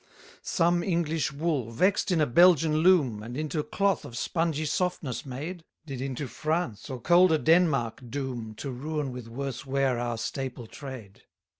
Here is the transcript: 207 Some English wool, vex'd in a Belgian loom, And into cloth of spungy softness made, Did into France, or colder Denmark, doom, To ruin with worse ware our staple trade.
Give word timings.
207 0.41 0.41
Some 0.43 0.81
English 0.83 1.31
wool, 1.31 1.69
vex'd 1.71 2.11
in 2.11 2.19
a 2.19 2.25
Belgian 2.25 2.77
loom, 2.77 3.21
And 3.21 3.37
into 3.37 3.61
cloth 3.61 4.03
of 4.03 4.15
spungy 4.15 4.65
softness 4.65 5.27
made, 5.27 5.63
Did 5.85 6.01
into 6.01 6.25
France, 6.27 6.89
or 6.89 6.99
colder 6.99 7.37
Denmark, 7.37 8.09
doom, 8.09 8.55
To 8.55 8.71
ruin 8.71 9.11
with 9.11 9.27
worse 9.27 9.63
ware 9.63 9.99
our 9.99 10.17
staple 10.17 10.65
trade. 10.65 11.21